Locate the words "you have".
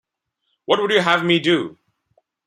0.89-1.23